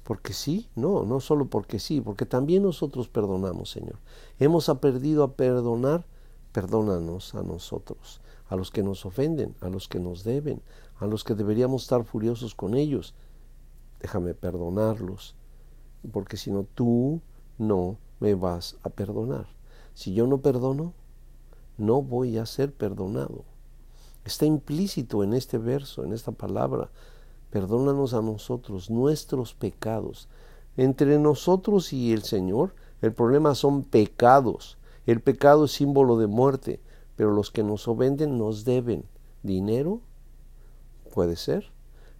porque 0.04 0.32
sí, 0.32 0.68
no, 0.74 1.04
no 1.04 1.20
solo 1.20 1.46
porque 1.46 1.78
sí, 1.78 2.00
porque 2.00 2.26
también 2.26 2.62
nosotros 2.62 3.08
perdonamos, 3.08 3.70
Señor. 3.70 3.98
Hemos 4.38 4.68
aprendido 4.68 5.22
a 5.22 5.34
perdonar, 5.34 6.04
perdónanos 6.52 7.34
a 7.34 7.42
nosotros, 7.42 8.20
a 8.48 8.56
los 8.56 8.70
que 8.70 8.82
nos 8.82 9.06
ofenden, 9.06 9.54
a 9.60 9.68
los 9.68 9.88
que 9.88 10.00
nos 10.00 10.24
deben, 10.24 10.60
a 10.98 11.06
los 11.06 11.24
que 11.24 11.34
deberíamos 11.34 11.82
estar 11.82 12.04
furiosos 12.04 12.54
con 12.54 12.74
ellos. 12.74 13.14
Déjame 14.00 14.34
perdonarlos, 14.34 15.36
porque 16.10 16.36
si 16.36 16.50
no, 16.50 16.64
tú 16.74 17.20
no 17.58 17.98
me 18.18 18.34
vas 18.34 18.76
a 18.82 18.90
perdonar. 18.90 19.46
Si 19.94 20.14
yo 20.14 20.26
no 20.26 20.38
perdono, 20.38 20.94
no 21.78 22.02
voy 22.02 22.38
a 22.38 22.46
ser 22.46 22.72
perdonado. 22.72 23.44
Está 24.24 24.46
implícito 24.46 25.22
en 25.22 25.34
este 25.34 25.58
verso, 25.58 26.04
en 26.04 26.12
esta 26.12 26.32
palabra, 26.32 26.90
perdónanos 27.52 28.14
a 28.14 28.22
nosotros 28.22 28.88
nuestros 28.90 29.52
pecados. 29.52 30.26
Entre 30.78 31.18
nosotros 31.18 31.92
y 31.92 32.14
el 32.14 32.22
Señor, 32.22 32.74
el 33.02 33.12
problema 33.12 33.54
son 33.54 33.84
pecados. 33.84 34.78
El 35.04 35.20
pecado 35.20 35.66
es 35.66 35.72
símbolo 35.72 36.16
de 36.16 36.28
muerte, 36.28 36.80
pero 37.14 37.30
los 37.30 37.50
que 37.50 37.62
nos 37.62 37.86
ofenden 37.88 38.38
nos 38.38 38.64
deben 38.64 39.04
dinero, 39.42 40.00
puede 41.12 41.36
ser, 41.36 41.70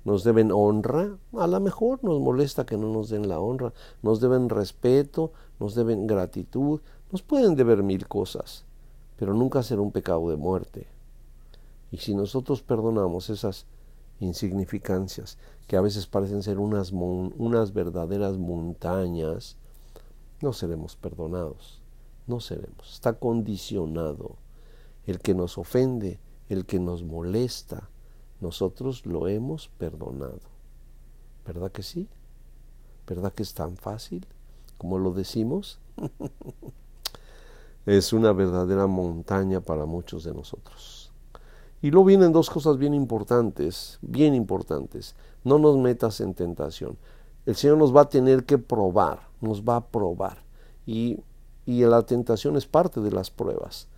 nos 0.04 0.22
deben 0.22 0.52
honra, 0.52 1.16
a 1.38 1.46
lo 1.46 1.60
mejor 1.60 2.04
nos 2.04 2.20
molesta 2.20 2.66
que 2.66 2.76
no 2.76 2.92
nos 2.92 3.08
den 3.08 3.26
la 3.26 3.40
honra, 3.40 3.72
nos 4.02 4.20
deben 4.20 4.50
respeto, 4.50 5.32
nos 5.58 5.74
deben 5.74 6.06
gratitud, 6.06 6.80
nos 7.10 7.22
pueden 7.22 7.56
deber 7.56 7.82
mil 7.82 8.06
cosas, 8.06 8.66
pero 9.16 9.32
nunca 9.32 9.62
será 9.62 9.80
un 9.80 9.92
pecado 9.92 10.28
de 10.28 10.36
muerte. 10.36 10.88
Y 11.90 11.98
si 11.98 12.14
nosotros 12.14 12.60
perdonamos 12.62 13.30
esas 13.30 13.64
insignificancias 14.22 15.38
que 15.66 15.76
a 15.76 15.80
veces 15.80 16.06
parecen 16.06 16.42
ser 16.42 16.58
unas, 16.58 16.92
unas 16.92 17.72
verdaderas 17.72 18.38
montañas, 18.38 19.56
no 20.40 20.52
seremos 20.52 20.96
perdonados, 20.96 21.82
no 22.26 22.40
seremos. 22.40 22.92
Está 22.92 23.14
condicionado. 23.14 24.36
El 25.04 25.18
que 25.18 25.34
nos 25.34 25.58
ofende, 25.58 26.20
el 26.48 26.64
que 26.64 26.78
nos 26.78 27.02
molesta, 27.02 27.90
nosotros 28.40 29.04
lo 29.06 29.28
hemos 29.28 29.68
perdonado. 29.68 30.40
¿Verdad 31.44 31.72
que 31.72 31.82
sí? 31.82 32.08
¿Verdad 33.06 33.32
que 33.32 33.42
es 33.42 33.54
tan 33.54 33.76
fácil 33.76 34.26
como 34.78 34.98
lo 34.98 35.12
decimos? 35.12 35.80
es 37.86 38.12
una 38.12 38.32
verdadera 38.32 38.86
montaña 38.86 39.60
para 39.60 39.86
muchos 39.86 40.24
de 40.24 40.34
nosotros. 40.34 41.01
Y 41.82 41.90
luego 41.90 42.06
vienen 42.06 42.32
dos 42.32 42.48
cosas 42.48 42.78
bien 42.78 42.94
importantes, 42.94 43.98
bien 44.02 44.34
importantes. 44.34 45.16
No 45.42 45.58
nos 45.58 45.76
metas 45.76 46.20
en 46.20 46.32
tentación. 46.32 46.96
El 47.44 47.56
Señor 47.56 47.76
nos 47.76 47.94
va 47.94 48.02
a 48.02 48.08
tener 48.08 48.44
que 48.44 48.56
probar, 48.56 49.28
nos 49.40 49.62
va 49.62 49.76
a 49.76 49.86
probar. 49.88 50.38
Y, 50.86 51.18
y 51.66 51.82
la 51.82 52.02
tentación 52.02 52.56
es 52.56 52.66
parte 52.66 53.00
de 53.00 53.10
las 53.10 53.30
pruebas. 53.30 53.88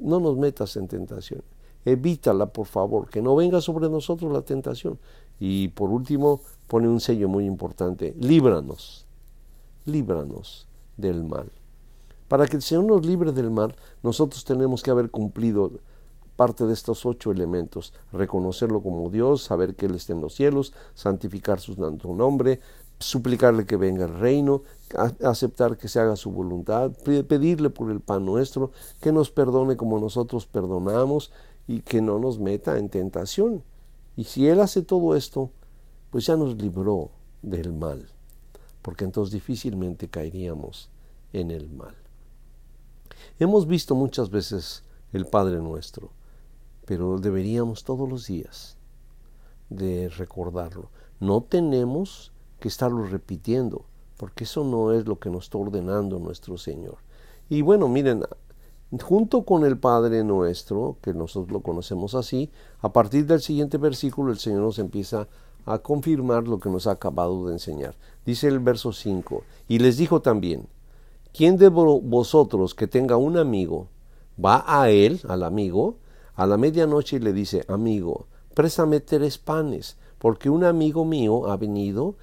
No 0.00 0.18
nos 0.18 0.36
metas 0.36 0.76
en 0.76 0.88
tentación. 0.88 1.42
Evítala, 1.84 2.46
por 2.46 2.66
favor, 2.66 3.08
que 3.08 3.22
no 3.22 3.36
venga 3.36 3.60
sobre 3.60 3.88
nosotros 3.88 4.32
la 4.32 4.42
tentación. 4.42 4.98
Y 5.38 5.68
por 5.68 5.90
último, 5.90 6.40
pone 6.66 6.88
un 6.88 6.98
sello 6.98 7.28
muy 7.28 7.46
importante. 7.46 8.16
Líbranos, 8.18 9.06
líbranos 9.84 10.66
del 10.96 11.22
mal. 11.22 11.52
Para 12.26 12.46
que 12.46 12.56
el 12.56 12.62
Señor 12.62 12.84
nos 12.84 13.06
libre 13.06 13.30
del 13.30 13.50
mal, 13.50 13.76
nosotros 14.02 14.44
tenemos 14.44 14.82
que 14.82 14.90
haber 14.90 15.10
cumplido 15.10 15.70
parte 16.38 16.66
de 16.66 16.72
estos 16.72 17.04
ocho 17.04 17.32
elementos, 17.32 17.92
reconocerlo 18.12 18.80
como 18.80 19.10
Dios, 19.10 19.42
saber 19.42 19.74
que 19.74 19.86
Él 19.86 19.96
está 19.96 20.12
en 20.12 20.20
los 20.20 20.36
cielos, 20.36 20.72
santificar 20.94 21.58
su 21.58 21.74
santo 21.74 22.14
nombre, 22.14 22.60
suplicarle 23.00 23.66
que 23.66 23.76
venga 23.76 24.04
el 24.04 24.14
reino, 24.14 24.62
aceptar 25.24 25.76
que 25.76 25.88
se 25.88 25.98
haga 25.98 26.14
su 26.14 26.30
voluntad, 26.30 26.92
pedirle 27.26 27.70
por 27.70 27.90
el 27.90 27.98
pan 27.98 28.24
nuestro, 28.24 28.70
que 29.00 29.10
nos 29.10 29.32
perdone 29.32 29.76
como 29.76 29.98
nosotros 29.98 30.46
perdonamos 30.46 31.32
y 31.66 31.80
que 31.80 32.00
no 32.00 32.20
nos 32.20 32.38
meta 32.38 32.78
en 32.78 32.88
tentación. 32.88 33.64
Y 34.14 34.22
si 34.22 34.46
Él 34.46 34.60
hace 34.60 34.82
todo 34.82 35.16
esto, 35.16 35.50
pues 36.10 36.26
ya 36.26 36.36
nos 36.36 36.54
libró 36.54 37.10
del 37.42 37.72
mal, 37.72 38.08
porque 38.80 39.04
entonces 39.04 39.32
difícilmente 39.32 40.08
caeríamos 40.08 40.88
en 41.32 41.50
el 41.50 41.68
mal. 41.68 41.96
Hemos 43.40 43.66
visto 43.66 43.96
muchas 43.96 44.30
veces 44.30 44.84
el 45.12 45.26
Padre 45.26 45.56
nuestro, 45.56 46.12
pero 46.88 47.18
deberíamos 47.18 47.84
todos 47.84 48.08
los 48.08 48.26
días 48.26 48.78
de 49.68 50.08
recordarlo. 50.08 50.88
No 51.20 51.42
tenemos 51.42 52.32
que 52.60 52.68
estarlo 52.68 53.04
repitiendo, 53.04 53.84
porque 54.16 54.44
eso 54.44 54.64
no 54.64 54.94
es 54.94 55.06
lo 55.06 55.18
que 55.18 55.28
nos 55.28 55.44
está 55.44 55.58
ordenando 55.58 56.18
nuestro 56.18 56.56
Señor. 56.56 56.96
Y 57.50 57.60
bueno, 57.60 57.88
miren, 57.88 58.24
junto 59.02 59.42
con 59.42 59.66
el 59.66 59.76
Padre 59.76 60.24
nuestro, 60.24 60.96
que 61.02 61.12
nosotros 61.12 61.52
lo 61.52 61.60
conocemos 61.60 62.14
así, 62.14 62.50
a 62.80 62.90
partir 62.90 63.26
del 63.26 63.42
siguiente 63.42 63.76
versículo 63.76 64.32
el 64.32 64.38
Señor 64.38 64.62
nos 64.62 64.78
empieza 64.78 65.28
a 65.66 65.80
confirmar 65.80 66.48
lo 66.48 66.58
que 66.58 66.70
nos 66.70 66.86
ha 66.86 66.92
acabado 66.92 67.48
de 67.48 67.52
enseñar. 67.52 67.96
Dice 68.24 68.48
el 68.48 68.60
verso 68.60 68.94
5, 68.94 69.42
y 69.68 69.78
les 69.80 69.98
dijo 69.98 70.22
también, 70.22 70.66
¿quién 71.34 71.58
de 71.58 71.68
vosotros 71.68 72.74
que 72.74 72.86
tenga 72.86 73.18
un 73.18 73.36
amigo 73.36 73.88
va 74.42 74.64
a 74.66 74.88
él, 74.88 75.20
al 75.28 75.42
amigo, 75.42 75.98
a 76.38 76.46
la 76.46 76.56
medianoche 76.56 77.18
le 77.18 77.32
dice, 77.32 77.64
amigo, 77.66 78.28
préstame 78.54 79.00
tres 79.00 79.38
panes, 79.38 79.96
porque 80.20 80.48
un 80.48 80.62
amigo 80.62 81.04
mío 81.04 81.50
ha 81.50 81.56
venido 81.56 82.14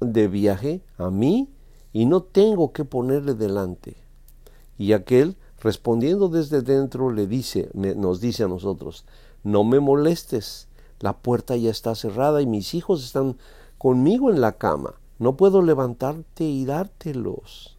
de 0.00 0.28
viaje 0.28 0.84
a 0.96 1.10
mí 1.10 1.50
y 1.92 2.06
no 2.06 2.22
tengo 2.22 2.72
que 2.72 2.84
ponerle 2.84 3.34
delante. 3.34 3.96
Y 4.78 4.92
aquel 4.92 5.36
respondiendo 5.60 6.28
desde 6.28 6.62
dentro 6.62 7.10
le 7.10 7.26
dice, 7.26 7.68
nos 7.74 8.20
dice 8.20 8.44
a 8.44 8.48
nosotros, 8.48 9.04
no 9.42 9.64
me 9.64 9.80
molestes, 9.80 10.68
la 11.00 11.16
puerta 11.16 11.56
ya 11.56 11.72
está 11.72 11.96
cerrada 11.96 12.42
y 12.42 12.46
mis 12.46 12.74
hijos 12.74 13.04
están 13.04 13.38
conmigo 13.76 14.30
en 14.30 14.40
la 14.40 14.52
cama, 14.52 15.00
no 15.18 15.36
puedo 15.36 15.62
levantarte 15.62 16.44
y 16.44 16.64
dártelos. 16.64 17.76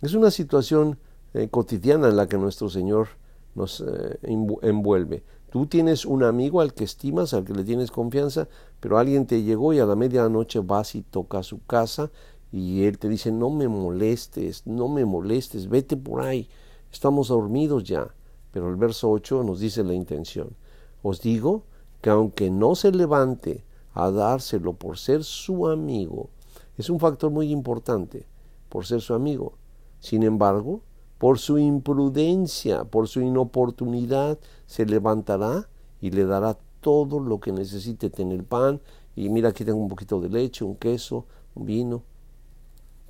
Es 0.00 0.14
una 0.14 0.32
situación 0.32 0.98
eh, 1.32 1.46
cotidiana 1.48 2.08
en 2.08 2.16
la 2.16 2.26
que 2.26 2.38
nuestro 2.38 2.68
Señor 2.68 3.21
nos 3.54 3.80
eh, 3.80 4.18
envuelve. 4.62 5.22
Tú 5.50 5.66
tienes 5.66 6.06
un 6.06 6.22
amigo 6.22 6.60
al 6.60 6.72
que 6.72 6.84
estimas, 6.84 7.34
al 7.34 7.44
que 7.44 7.52
le 7.52 7.64
tienes 7.64 7.90
confianza, 7.90 8.48
pero 8.80 8.98
alguien 8.98 9.26
te 9.26 9.42
llegó 9.42 9.72
y 9.72 9.80
a 9.80 9.86
la 9.86 9.96
medianoche 9.96 10.60
vas 10.60 10.94
y 10.94 11.02
tocas 11.02 11.46
su 11.46 11.62
casa 11.64 12.10
y 12.50 12.84
él 12.84 12.98
te 12.98 13.08
dice, 13.08 13.32
no 13.32 13.50
me 13.50 13.68
molestes, 13.68 14.66
no 14.66 14.88
me 14.88 15.04
molestes, 15.04 15.68
vete 15.68 15.96
por 15.96 16.22
ahí, 16.22 16.48
estamos 16.90 17.28
dormidos 17.28 17.84
ya. 17.84 18.14
Pero 18.52 18.68
el 18.68 18.76
verso 18.76 19.10
8 19.10 19.42
nos 19.44 19.60
dice 19.60 19.82
la 19.82 19.94
intención. 19.94 20.54
Os 21.02 21.20
digo 21.20 21.64
que 22.00 22.10
aunque 22.10 22.50
no 22.50 22.74
se 22.74 22.92
levante 22.92 23.64
a 23.94 24.10
dárselo 24.10 24.74
por 24.74 24.98
ser 24.98 25.24
su 25.24 25.68
amigo, 25.68 26.28
es 26.76 26.90
un 26.90 27.00
factor 27.00 27.30
muy 27.30 27.50
importante, 27.50 28.26
por 28.68 28.86
ser 28.86 29.00
su 29.00 29.14
amigo. 29.14 29.54
Sin 30.00 30.22
embargo, 30.22 30.80
por 31.22 31.38
su 31.38 31.56
imprudencia, 31.56 32.82
por 32.82 33.06
su 33.06 33.20
inoportunidad, 33.20 34.40
se 34.66 34.84
levantará 34.84 35.68
y 36.00 36.10
le 36.10 36.24
dará 36.24 36.58
todo 36.80 37.20
lo 37.20 37.38
que 37.38 37.52
necesite 37.52 38.10
tener 38.10 38.42
pan. 38.42 38.80
Y 39.14 39.28
mira, 39.28 39.50
aquí 39.50 39.64
tengo 39.64 39.78
un 39.78 39.88
poquito 39.88 40.20
de 40.20 40.28
leche, 40.28 40.64
un 40.64 40.74
queso, 40.74 41.26
un 41.54 41.64
vino. 41.64 42.02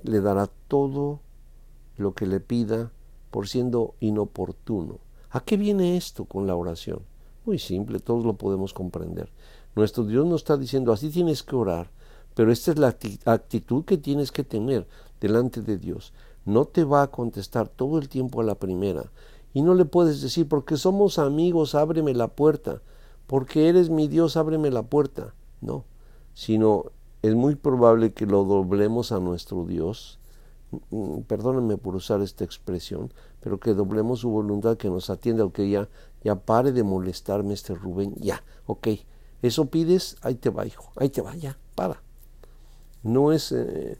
Le 0.03 0.21
dará 0.21 0.47
todo 0.67 1.21
lo 1.97 2.13
que 2.13 2.27
le 2.27 2.39
pida 2.39 2.91
por 3.31 3.47
siendo 3.47 3.95
inoportuno. 3.99 4.99
¿A 5.31 5.39
qué 5.39 5.57
viene 5.57 5.97
esto 5.97 6.25
con 6.25 6.45
la 6.45 6.55
oración? 6.55 6.99
Muy 7.47 7.57
simple, 7.57 7.97
todos 7.97 8.23
lo 8.25 8.35
podemos 8.35 8.75
comprender. 8.75 9.31
Nuestro 9.75 10.03
Dios 10.03 10.27
nos 10.27 10.41
está 10.41 10.55
diciendo, 10.55 10.93
así 10.93 11.09
tienes 11.09 11.41
que 11.41 11.55
orar, 11.55 11.89
pero 12.35 12.51
esta 12.51 12.69
es 12.69 12.77
la 12.77 12.95
actitud 13.25 13.85
que 13.85 13.97
tienes 13.97 14.31
que 14.31 14.43
tener 14.43 14.87
delante 15.19 15.63
de 15.63 15.79
Dios 15.79 16.13
no 16.45 16.65
te 16.65 16.83
va 16.83 17.03
a 17.03 17.11
contestar 17.11 17.67
todo 17.67 17.97
el 17.97 18.09
tiempo 18.09 18.41
a 18.41 18.43
la 18.43 18.55
primera. 18.55 19.11
Y 19.53 19.61
no 19.61 19.75
le 19.75 19.85
puedes 19.85 20.21
decir, 20.21 20.47
porque 20.47 20.77
somos 20.77 21.19
amigos, 21.19 21.75
ábreme 21.75 22.13
la 22.13 22.27
puerta, 22.27 22.81
porque 23.27 23.69
eres 23.69 23.89
mi 23.89 24.07
Dios, 24.07 24.35
ábreme 24.35 24.71
la 24.71 24.83
puerta. 24.83 25.33
No, 25.61 25.85
sino 26.33 26.85
es 27.21 27.35
muy 27.35 27.55
probable 27.55 28.13
que 28.13 28.25
lo 28.25 28.43
doblemos 28.43 29.11
a 29.11 29.19
nuestro 29.19 29.65
Dios, 29.65 30.19
mm, 30.89 31.19
perdónenme 31.21 31.77
por 31.77 31.95
usar 31.95 32.21
esta 32.21 32.43
expresión, 32.43 33.13
pero 33.39 33.59
que 33.59 33.73
doblemos 33.73 34.19
su 34.21 34.29
voluntad, 34.29 34.77
que 34.77 34.89
nos 34.89 35.09
atienda, 35.09 35.49
que 35.51 35.69
ya, 35.69 35.87
ya 36.23 36.35
pare 36.35 36.71
de 36.71 36.83
molestarme 36.83 37.53
este 37.53 37.75
Rubén, 37.75 38.15
ya, 38.17 38.43
ok, 38.65 38.87
eso 39.41 39.67
pides, 39.67 40.17
ahí 40.21 40.35
te 40.35 40.49
va, 40.49 40.65
hijo, 40.65 40.91
ahí 40.95 41.09
te 41.09 41.21
va, 41.21 41.35
ya, 41.35 41.57
para. 41.75 42.01
No 43.03 43.31
es... 43.31 43.51
Eh, 43.51 43.99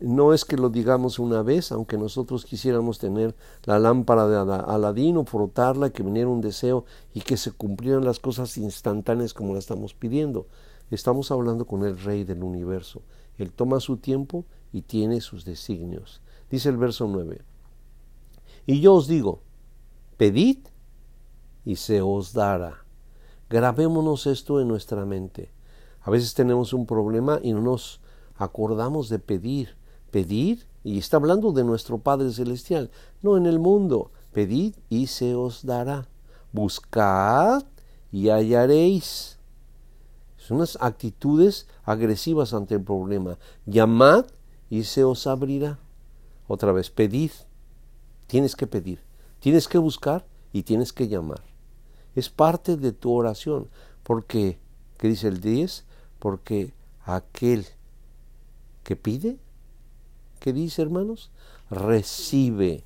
no 0.00 0.32
es 0.32 0.44
que 0.44 0.56
lo 0.56 0.70
digamos 0.70 1.18
una 1.18 1.42
vez, 1.42 1.72
aunque 1.72 1.98
nosotros 1.98 2.46
quisiéramos 2.46 2.98
tener 2.98 3.34
la 3.64 3.78
lámpara 3.78 4.26
de 4.26 4.36
Aladino, 4.36 5.24
frotarla, 5.24 5.90
que 5.90 6.02
viniera 6.02 6.28
un 6.28 6.40
deseo 6.40 6.84
y 7.12 7.20
que 7.20 7.36
se 7.36 7.52
cumplieran 7.52 8.04
las 8.04 8.18
cosas 8.18 8.56
instantáneas 8.56 9.34
como 9.34 9.52
la 9.52 9.58
estamos 9.58 9.92
pidiendo. 9.92 10.46
Estamos 10.90 11.30
hablando 11.30 11.66
con 11.66 11.84
el 11.84 11.98
Rey 11.98 12.24
del 12.24 12.42
universo. 12.42 13.02
Él 13.36 13.52
toma 13.52 13.80
su 13.80 13.98
tiempo 13.98 14.44
y 14.72 14.82
tiene 14.82 15.20
sus 15.20 15.44
designios. 15.44 16.22
Dice 16.50 16.70
el 16.70 16.78
verso 16.78 17.06
9. 17.06 17.42
Y 18.66 18.80
yo 18.80 18.94
os 18.94 19.06
digo, 19.06 19.42
pedid 20.16 20.58
y 21.64 21.76
se 21.76 22.00
os 22.00 22.32
dará. 22.32 22.84
Grabémonos 23.50 24.26
esto 24.26 24.60
en 24.60 24.68
nuestra 24.68 25.04
mente. 25.04 25.52
A 26.02 26.10
veces 26.10 26.34
tenemos 26.34 26.72
un 26.72 26.86
problema 26.86 27.38
y 27.42 27.52
no 27.52 27.60
nos 27.60 28.00
acordamos 28.36 29.08
de 29.10 29.18
pedir 29.18 29.79
Pedid, 30.10 30.60
y 30.82 30.98
está 30.98 31.18
hablando 31.18 31.52
de 31.52 31.64
nuestro 31.64 31.98
Padre 31.98 32.32
Celestial, 32.32 32.90
no 33.22 33.36
en 33.36 33.46
el 33.46 33.58
mundo. 33.58 34.10
Pedid 34.32 34.76
y 34.88 35.08
se 35.08 35.34
os 35.34 35.64
dará. 35.64 36.08
Buscad 36.52 37.64
y 38.10 38.28
hallaréis. 38.28 39.38
Son 40.36 40.58
unas 40.58 40.78
actitudes 40.80 41.66
agresivas 41.84 42.54
ante 42.54 42.74
el 42.74 42.82
problema. 42.82 43.38
Llamad 43.66 44.26
y 44.68 44.84
se 44.84 45.04
os 45.04 45.26
abrirá. 45.26 45.78
Otra 46.48 46.72
vez, 46.72 46.90
pedid. 46.90 47.30
Tienes 48.26 48.56
que 48.56 48.66
pedir. 48.66 49.00
Tienes 49.38 49.68
que 49.68 49.78
buscar 49.78 50.26
y 50.52 50.62
tienes 50.62 50.92
que 50.92 51.08
llamar. 51.08 51.42
Es 52.14 52.30
parte 52.30 52.76
de 52.76 52.92
tu 52.92 53.12
oración. 53.12 53.68
Porque, 54.02 54.58
¿qué 54.98 55.08
dice 55.08 55.28
el 55.28 55.40
10? 55.40 55.84
Porque 56.18 56.72
aquel 57.04 57.66
que 58.82 58.96
pide, 58.96 59.38
¿Qué 60.40 60.54
dice, 60.54 60.80
hermanos? 60.80 61.30
Recibe. 61.70 62.82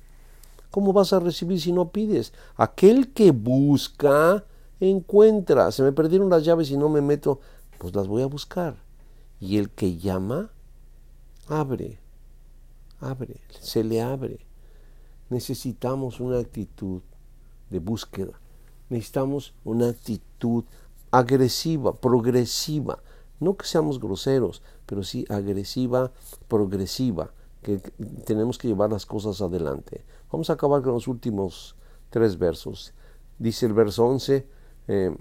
¿Cómo 0.71 0.91
vas 0.91 1.13
a 1.13 1.21
recibir 1.21 1.59
si 1.61 1.71
no 1.71 1.89
pides? 1.89 2.33
Aquel 2.57 3.13
que 3.13 3.31
busca, 3.31 4.43
encuentra. 4.81 5.71
Se 5.71 5.81
me 5.81 5.93
perdieron 5.93 6.29
las 6.29 6.43
llaves 6.43 6.69
y 6.69 6.77
no 6.77 6.89
me 6.89 7.01
meto, 7.01 7.39
pues 7.79 7.95
las 7.95 8.07
voy 8.07 8.23
a 8.23 8.27
buscar. 8.27 8.75
Y 9.39 9.57
el 9.57 9.69
que 9.69 9.95
llama, 9.95 10.51
abre. 11.47 11.97
Abre, 12.99 13.39
se 13.61 13.85
le 13.85 14.01
abre. 14.01 14.39
Necesitamos 15.29 16.19
una 16.19 16.39
actitud 16.39 17.01
de 17.69 17.79
búsqueda. 17.79 18.33
Necesitamos 18.89 19.53
una 19.63 19.87
actitud 19.87 20.65
agresiva, 21.09 21.95
progresiva. 21.95 22.99
No 23.39 23.55
que 23.55 23.65
seamos 23.65 24.01
groseros, 24.01 24.61
pero 24.85 25.03
sí 25.03 25.25
agresiva, 25.29 26.11
progresiva 26.49 27.31
que 27.65 27.79
tenemos 28.25 28.59
que 28.59 28.67
llevar 28.67 28.91
las 28.91 29.07
cosas 29.07 29.41
adelante. 29.41 30.05
Vamos 30.31 30.51
a 30.51 30.53
acabar 30.53 30.83
con 30.83 30.93
los 30.93 31.07
últimos 31.07 31.75
tres 32.11 32.37
versos. 32.37 32.93
Dice 33.39 33.65
el 33.65 33.73
verso 33.73 34.05
11, 34.05 34.47
eh, 34.87 35.17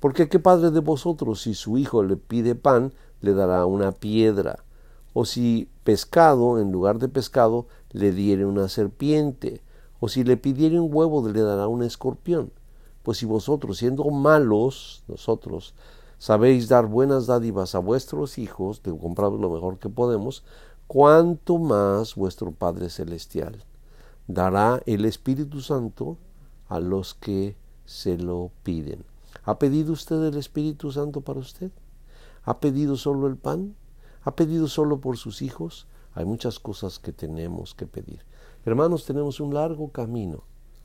porque 0.00 0.28
qué 0.28 0.40
padre 0.40 0.72
de 0.72 0.80
vosotros 0.80 1.42
si 1.42 1.54
su 1.54 1.78
hijo 1.78 2.02
le 2.02 2.16
pide 2.16 2.56
pan, 2.56 2.92
le 3.20 3.34
dará 3.34 3.66
una 3.66 3.92
piedra, 3.92 4.64
o 5.12 5.24
si 5.24 5.70
pescado, 5.84 6.58
en 6.58 6.72
lugar 6.72 6.98
de 6.98 7.08
pescado, 7.08 7.68
le 7.92 8.10
diere 8.10 8.44
una 8.46 8.68
serpiente, 8.68 9.62
o 10.00 10.08
si 10.08 10.24
le 10.24 10.36
pidiere 10.36 10.80
un 10.80 10.92
huevo, 10.92 11.28
le 11.28 11.40
dará 11.40 11.68
un 11.68 11.84
escorpión. 11.84 12.50
Pues 13.04 13.18
si 13.18 13.26
vosotros, 13.26 13.78
siendo 13.78 14.02
malos, 14.10 15.04
nosotros, 15.06 15.72
sabéis 16.18 16.68
dar 16.68 16.86
buenas 16.86 17.28
dádivas 17.28 17.76
a 17.76 17.78
vuestros 17.78 18.38
hijos, 18.38 18.82
de 18.82 18.90
comprar 18.98 19.30
lo 19.30 19.50
mejor 19.50 19.78
que 19.78 19.88
podemos, 19.88 20.42
cuanto 20.86 21.58
más 21.58 22.14
vuestro 22.14 22.52
Padre 22.52 22.90
Celestial 22.90 23.64
dará 24.28 24.82
el 24.86 25.04
Espíritu 25.04 25.60
Santo 25.60 26.16
a 26.68 26.80
los 26.80 27.14
que 27.14 27.56
se 27.84 28.18
lo 28.18 28.50
piden. 28.62 29.04
¿Ha 29.44 29.58
pedido 29.58 29.92
usted 29.92 30.22
el 30.24 30.36
Espíritu 30.36 30.90
Santo 30.92 31.20
para 31.20 31.40
usted? 31.40 31.70
¿Ha 32.44 32.60
pedido 32.60 32.96
solo 32.96 33.26
el 33.26 33.36
pan? 33.36 33.74
¿Ha 34.22 34.34
pedido 34.34 34.68
solo 34.68 35.00
por 35.00 35.16
sus 35.16 35.42
hijos? 35.42 35.86
Hay 36.14 36.24
muchas 36.24 36.58
cosas 36.58 36.98
que 36.98 37.12
tenemos 37.12 37.74
que 37.74 37.86
pedir. 37.86 38.24
Hermanos, 38.64 39.04
tenemos 39.04 39.38
un 39.40 39.54
largo 39.54 39.90
camino 39.90 40.44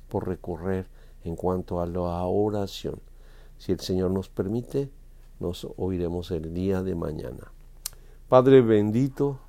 por 0.10 0.28
recorrer 0.28 0.88
en 1.24 1.36
cuanto 1.36 1.82
a 1.82 1.88
la 1.88 2.26
oración. 2.26 3.00
Si 3.58 3.72
el 3.72 3.80
Señor 3.80 4.12
nos 4.12 4.30
permite, 4.30 4.92
nos 5.40 5.68
oiremos 5.78 6.32
el 6.32 6.54
día 6.54 6.84
de 6.84 6.96
mañana. 6.96 7.52
Padre 8.28 8.62
bendito, 8.62 9.40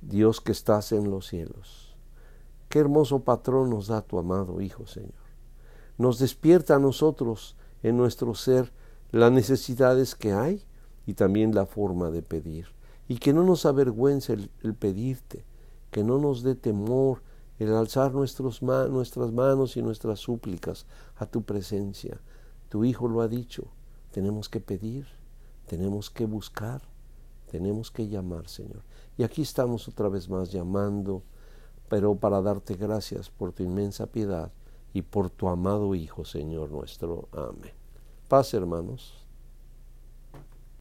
Dios 0.00 0.40
que 0.40 0.52
estás 0.52 0.92
en 0.92 1.10
los 1.10 1.26
cielos. 1.26 1.96
Qué 2.68 2.78
hermoso 2.80 3.20
patrón 3.20 3.70
nos 3.70 3.86
da 3.86 4.02
tu 4.02 4.18
amado 4.18 4.60
Hijo, 4.60 4.86
Señor. 4.86 5.12
nos 5.98 6.18
despierta 6.18 6.76
a 6.76 6.78
nosotros 6.78 7.56
en 7.82 7.96
nuestro 7.96 8.34
ser 8.34 8.72
las 9.12 9.32
necesidades 9.32 10.14
que 10.14 10.32
hay 10.32 10.62
y 11.06 11.14
también 11.14 11.54
la 11.54 11.66
forma 11.66 12.10
de 12.10 12.22
pedir. 12.22 12.66
Y 13.08 13.18
que 13.18 13.32
no 13.32 13.44
nos 13.44 13.64
avergüence 13.64 14.32
el, 14.32 14.74
pedirte, 14.74 15.44
que 15.90 16.02
no 16.02 16.18
nos 16.18 16.42
dé 16.42 16.54
temor 16.56 17.22
el 17.58 17.72
alzar 17.72 18.12
nuestras 18.12 19.32
manos 19.32 19.76
y 19.76 19.82
nuestras 19.82 20.18
súplicas 20.18 20.86
a 21.14 21.26
tu 21.26 21.42
presencia. 21.42 22.20
Tu 22.68 22.84
Hijo 22.84 23.08
lo 23.08 23.20
ha 23.20 23.28
dicho, 23.28 23.68
tenemos 24.10 24.48
que 24.48 24.60
pedir, 24.60 25.06
tenemos 25.66 26.10
que 26.10 26.26
buscar, 26.26 26.82
tenemos 27.50 27.90
que 27.90 28.08
llamar, 28.08 28.48
Señor. 28.48 28.82
Y 29.16 29.22
aquí 29.22 29.42
estamos 29.42 29.88
otra 29.88 30.08
vez 30.08 30.28
más 30.28 30.52
llamando, 30.52 31.22
pero 31.88 32.14
para 32.14 32.42
darte 32.42 32.74
gracias 32.74 33.30
por 33.30 33.52
tu 33.52 33.62
inmensa 33.62 34.06
piedad 34.06 34.52
y 34.92 35.02
por 35.02 35.30
tu 35.30 35.48
amado 35.48 35.94
Hijo, 35.94 36.24
Señor 36.24 36.70
nuestro. 36.70 37.28
Amén. 37.32 37.72
Paz, 38.28 38.52
hermanos. 38.54 39.25